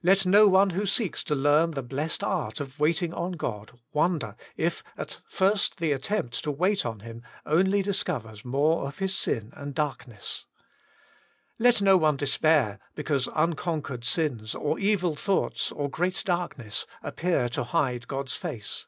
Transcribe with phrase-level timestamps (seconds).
[0.00, 4.36] Let no one who seeks to learn the blessed art of waiting on God, wonder
[4.56, 9.34] if at first the attempt to wait on Him only discovers more of his sin
[9.34, 10.46] WAITING ON GODI 95 and darkness.
[11.58, 17.64] Let no one despair because nnconquered sins, or evil thoughts, or great darkness appear to
[17.64, 18.86] hide God's face.